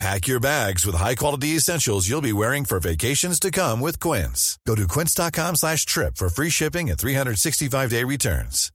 [0.00, 4.58] Pack your bags with high-quality essentials you'll be wearing for vacations to come with Quince.
[4.66, 8.70] Go to quince.com slash trip for free shipping and 365-day returns.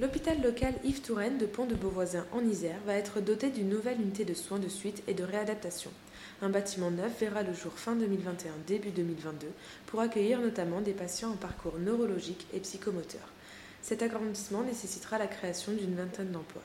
[0.00, 4.00] L'hôpital local Yves Touraine de Pont de Beauvoisin en Isère va être doté d'une nouvelle
[4.00, 5.90] unité de soins de suite et de réadaptation.
[6.42, 9.46] Un bâtiment neuf verra le jour fin 2021, début 2022,
[9.86, 13.33] pour accueillir notamment des patients en parcours neurologique et psychomoteur.
[13.84, 16.62] Cet agrandissement nécessitera la création d'une vingtaine d'emplois.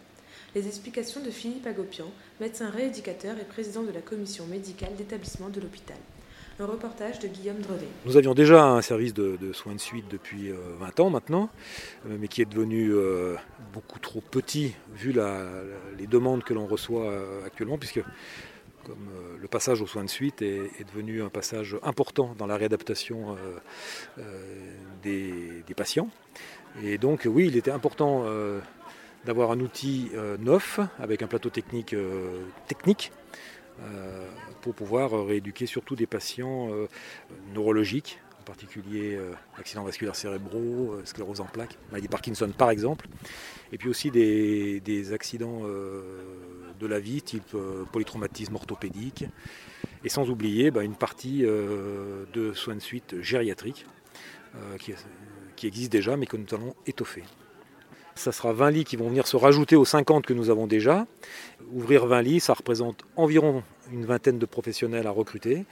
[0.55, 2.05] Les explications de Philippe Agopian,
[2.39, 5.97] médecin rééducateur et président de la commission médicale d'établissement de l'hôpital.
[6.61, 7.89] Un reportage de Guillaume Drevet.
[8.05, 11.49] Nous avions déjà un service de, soins de suite depuis 20 euh, ans maintenant,
[12.07, 13.35] euh, mais qui est devenu euh,
[13.73, 15.13] beaucoup trop petit vu
[15.98, 17.13] les demandes que l'on reçoit
[17.45, 18.01] actuellement, puisque
[18.85, 23.38] comme le passage aux soins de suite est, devenu un passage important dans la réadaptation
[25.04, 26.10] des, patients.
[26.84, 28.26] Et donc oui, il était important
[29.26, 31.96] d'avoir un outil neuf avec un plateau technique
[32.68, 33.12] technique
[33.84, 34.26] euh,
[34.62, 36.88] pour pouvoir rééduquer surtout des patients euh,
[37.54, 43.07] neurologiques, en particulier euh, accidents vasculaires cérébraux, sclérose en plaques, maladie Parkinson par exemple,
[43.71, 47.55] et puis aussi des, accidents de la vie type
[47.91, 49.26] polytraumatisme orthopédique,
[50.04, 53.85] et sans oublier bah, une partie de soins de suite gériatriques
[54.79, 54.93] qui,
[55.55, 57.23] qui existe déjà mais que nous allons étoffer.
[58.20, 61.07] Ça sera 20 lits qui vont venir se rajouter aux 50 que nous avons déjà.
[61.71, 65.66] Ouvrir 20 lits, ça représente environ une vingtaine de professionnels à recruter,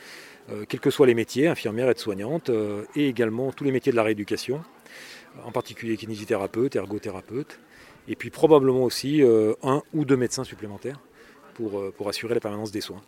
[0.49, 3.97] euh, quels que soient les métiers, infirmières, aides-soignantes, euh, et également tous les métiers de
[3.97, 4.63] la rééducation,
[5.43, 7.59] en particulier kinésithérapeutes, ergothérapeutes,
[8.07, 10.99] et puis probablement aussi euh, un ou deux médecins supplémentaires
[11.53, 13.01] pour, pour assurer la permanence des soins.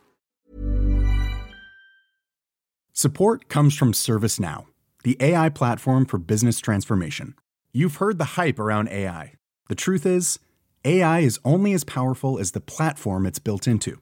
[2.94, 4.66] Support comes from ServiceNow,
[5.06, 7.34] the AI platform for business transformation.
[7.72, 9.36] You've heard the hype around AI.
[9.70, 10.40] The truth is,
[10.84, 14.02] AI is only as powerful as the platform it's built into.